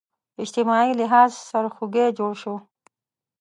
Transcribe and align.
اجتماعي 0.43 0.91
لحاظ 0.99 1.31
سرخوږی 1.47 2.07
جوړ 2.17 2.31
شو 2.41 2.53